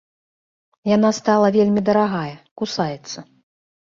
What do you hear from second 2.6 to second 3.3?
кусаецца.